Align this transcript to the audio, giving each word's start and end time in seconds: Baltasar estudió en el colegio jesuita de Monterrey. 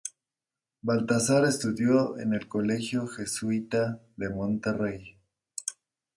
Baltasar 0.81 1.45
estudió 1.45 2.17
en 2.17 2.33
el 2.33 2.47
colegio 2.47 3.05
jesuita 3.05 4.01
de 4.17 4.29
Monterrey. 4.31 5.19